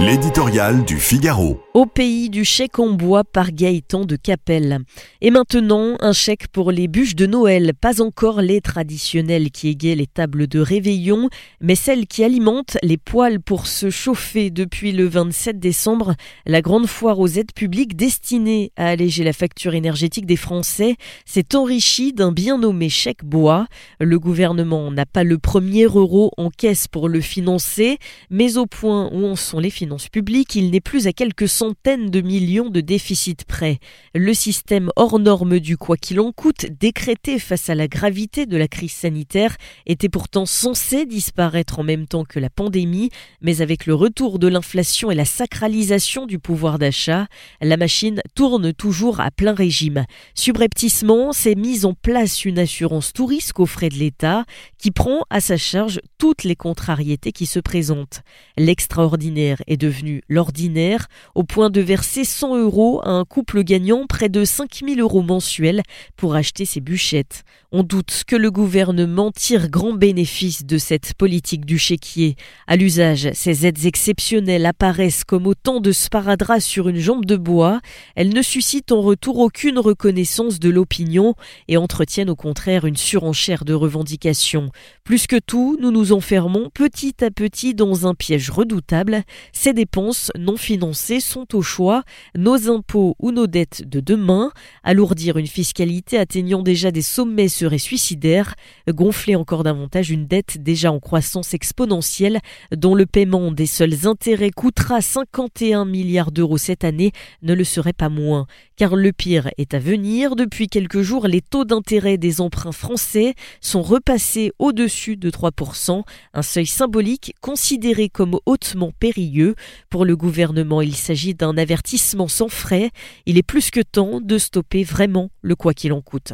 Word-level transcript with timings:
L'éditorial 0.00 0.84
du 0.84 0.96
Figaro. 0.96 1.60
Au 1.74 1.84
pays 1.84 2.30
du 2.30 2.44
chèque 2.44 2.78
en 2.78 2.90
bois 2.90 3.24
par 3.24 3.50
Gaëtan 3.50 4.04
de 4.04 4.14
Capelle. 4.14 4.78
Et 5.20 5.32
maintenant, 5.32 5.96
un 5.98 6.12
chèque 6.12 6.46
pour 6.46 6.70
les 6.70 6.86
bûches 6.86 7.16
de 7.16 7.26
Noël. 7.26 7.72
Pas 7.74 8.00
encore 8.00 8.40
les 8.40 8.60
traditionnelles 8.60 9.50
qui 9.50 9.66
égayent 9.68 9.96
les 9.96 10.06
tables 10.06 10.46
de 10.46 10.60
réveillon, 10.60 11.28
mais 11.60 11.74
celles 11.74 12.06
qui 12.06 12.22
alimentent 12.22 12.78
les 12.80 12.96
poêles 12.96 13.40
pour 13.40 13.66
se 13.66 13.90
chauffer 13.90 14.50
depuis 14.50 14.92
le 14.92 15.08
27 15.08 15.58
décembre. 15.58 16.14
La 16.46 16.62
grande 16.62 16.86
foire 16.86 17.18
aux 17.18 17.26
aides 17.26 17.52
publiques 17.52 17.96
destinée 17.96 18.70
à 18.76 18.90
alléger 18.90 19.24
la 19.24 19.32
facture 19.32 19.74
énergétique 19.74 20.26
des 20.26 20.36
Français 20.36 20.94
s'est 21.26 21.56
enrichie 21.56 22.12
d'un 22.12 22.30
bien 22.30 22.58
nommé 22.58 22.88
chèque 22.88 23.24
bois. 23.24 23.66
Le 23.98 24.20
gouvernement 24.20 24.92
n'a 24.92 25.06
pas 25.06 25.24
le 25.24 25.38
premier 25.38 25.84
euro 25.86 26.30
en 26.36 26.50
caisse 26.50 26.86
pour 26.86 27.08
le 27.08 27.20
financer, 27.20 27.98
mais 28.30 28.58
au 28.58 28.66
point 28.66 29.10
où 29.12 29.26
en 29.26 29.34
sont 29.34 29.58
les 29.58 29.70
finances 29.70 29.87
publiques, 30.10 30.54
il 30.54 30.70
n'est 30.70 30.80
plus 30.80 31.06
à 31.06 31.12
quelques 31.12 31.48
centaines 31.48 32.10
de 32.10 32.20
millions 32.20 32.68
de 32.68 32.80
déficit 32.80 33.44
près. 33.44 33.78
Le 34.14 34.34
système 34.34 34.90
hors 34.96 35.18
norme 35.18 35.58
du 35.58 35.76
quoi 35.76 35.96
qu'il 35.96 36.20
en 36.20 36.32
coûte, 36.32 36.66
décrété 36.78 37.38
face 37.38 37.70
à 37.70 37.74
la 37.74 37.88
gravité 37.88 38.44
de 38.44 38.56
la 38.56 38.68
crise 38.68 38.92
sanitaire, 38.92 39.56
était 39.86 40.08
pourtant 40.08 40.46
censé 40.46 41.06
disparaître 41.06 41.78
en 41.78 41.84
même 41.84 42.06
temps 42.06 42.24
que 42.24 42.38
la 42.38 42.50
pandémie, 42.50 43.10
mais 43.40 43.62
avec 43.62 43.86
le 43.86 43.94
retour 43.94 44.38
de 44.38 44.48
l'inflation 44.48 45.10
et 45.10 45.14
la 45.14 45.24
sacralisation 45.24 46.26
du 46.26 46.38
pouvoir 46.38 46.78
d'achat, 46.78 47.26
la 47.60 47.76
machine 47.76 48.20
tourne 48.34 48.72
toujours 48.72 49.20
à 49.20 49.30
plein 49.30 49.54
régime. 49.54 50.04
Subrepticement, 50.34 51.32
s'est 51.32 51.54
mise 51.54 51.84
en 51.84 51.94
place 51.94 52.44
une 52.44 52.58
assurance 52.58 53.12
tout 53.12 53.26
risque 53.26 53.60
aux 53.60 53.66
frais 53.66 53.88
de 53.88 53.94
l'État 53.94 54.44
qui 54.78 54.90
prend 54.90 55.22
à 55.30 55.40
sa 55.40 55.56
charge 55.56 56.00
toutes 56.18 56.42
les 56.42 56.56
contrariétés 56.56 57.32
qui 57.32 57.46
se 57.46 57.60
présentent. 57.60 58.22
L'extraordinaire 58.56 59.62
est 59.68 59.76
devenu 59.76 60.22
l'ordinaire, 60.28 61.08
au 61.36 61.44
point 61.44 61.70
de 61.70 61.80
verser 61.80 62.24
100 62.24 62.58
euros 62.58 63.00
à 63.04 63.10
un 63.10 63.24
couple 63.24 63.62
gagnant 63.62 64.06
près 64.06 64.28
de 64.28 64.44
5000 64.44 65.00
euros 65.00 65.22
mensuels 65.22 65.82
pour 66.16 66.34
acheter 66.34 66.64
ses 66.64 66.80
bûchettes. 66.80 67.44
On 67.70 67.82
doute 67.82 68.24
que 68.26 68.34
le 68.34 68.50
gouvernement 68.50 69.30
tire 69.30 69.68
grand 69.68 69.92
bénéfice 69.92 70.64
de 70.64 70.78
cette 70.78 71.14
politique 71.14 71.66
du 71.66 71.78
chéquier. 71.78 72.34
À 72.66 72.76
l'usage, 72.76 73.28
ces 73.34 73.66
aides 73.66 73.84
exceptionnelles 73.84 74.66
apparaissent 74.66 75.22
comme 75.22 75.46
autant 75.46 75.80
de 75.80 75.92
sparadrap 75.92 76.60
sur 76.60 76.88
une 76.88 76.98
jambe 76.98 77.26
de 77.26 77.36
bois. 77.36 77.80
Elles 78.16 78.34
ne 78.34 78.42
suscitent 78.42 78.90
en 78.90 79.02
retour 79.02 79.38
aucune 79.38 79.78
reconnaissance 79.78 80.58
de 80.58 80.70
l'opinion 80.70 81.34
et 81.68 81.76
entretiennent 81.76 82.30
au 82.30 82.36
contraire 82.36 82.86
une 82.86 82.96
surenchère 82.96 83.64
de 83.64 83.74
revendications. 83.74 84.70
Plus 85.04 85.26
que 85.26 85.38
tout, 85.38 85.76
nous 85.80 85.90
nous 85.90 86.07
enfermons 86.12 86.70
petit 86.72 87.24
à 87.24 87.30
petit 87.30 87.74
dans 87.74 88.06
un 88.06 88.14
piège 88.14 88.50
redoutable. 88.50 89.22
Ces 89.52 89.72
dépenses 89.72 90.30
non 90.38 90.56
financées 90.56 91.20
sont 91.20 91.54
au 91.54 91.62
choix 91.62 92.02
nos 92.36 92.70
impôts 92.70 93.16
ou 93.18 93.30
nos 93.30 93.46
dettes 93.46 93.88
de 93.88 94.00
demain. 94.00 94.52
Alourdir 94.84 95.36
une 95.36 95.46
fiscalité 95.46 96.18
atteignant 96.18 96.62
déjà 96.62 96.90
des 96.90 97.02
sommets 97.02 97.48
serait 97.48 97.78
suicidaire. 97.78 98.54
Gonfler 98.88 99.36
encore 99.36 99.64
davantage 99.64 100.10
une 100.10 100.26
dette 100.26 100.62
déjà 100.62 100.92
en 100.92 101.00
croissance 101.00 101.54
exponentielle 101.54 102.40
dont 102.74 102.94
le 102.94 103.06
paiement 103.06 103.52
des 103.52 103.66
seuls 103.66 104.06
intérêts 104.06 104.50
coûtera 104.50 105.00
51 105.00 105.84
milliards 105.84 106.32
d'euros 106.32 106.58
cette 106.58 106.84
année 106.84 107.12
ne 107.42 107.54
le 107.54 107.64
serait 107.64 107.92
pas 107.92 108.08
moins. 108.08 108.46
Car 108.76 108.96
le 108.96 109.12
pire 109.12 109.50
est 109.58 109.74
à 109.74 109.78
venir. 109.78 110.36
Depuis 110.36 110.68
quelques 110.68 111.02
jours, 111.02 111.26
les 111.26 111.40
taux 111.40 111.64
d'intérêt 111.64 112.16
des 112.16 112.40
emprunts 112.40 112.72
français 112.72 113.34
sont 113.60 113.82
repassés 113.82 114.52
au-dessus 114.58 115.16
de 115.16 115.30
3%, 115.30 115.97
un 116.34 116.42
seuil 116.42 116.66
symbolique 116.66 117.34
considéré 117.40 118.08
comme 118.08 118.38
hautement 118.46 118.92
périlleux. 118.98 119.54
Pour 119.90 120.04
le 120.04 120.16
gouvernement, 120.16 120.80
il 120.82 120.96
s'agit 120.96 121.34
d'un 121.34 121.56
avertissement 121.56 122.28
sans 122.28 122.48
frais. 122.48 122.90
Il 123.26 123.38
est 123.38 123.42
plus 123.42 123.70
que 123.70 123.80
temps 123.80 124.20
de 124.20 124.38
stopper 124.38 124.84
vraiment 124.84 125.30
le 125.42 125.56
quoi 125.56 125.74
qu'il 125.74 125.92
en 125.92 126.00
coûte. 126.00 126.32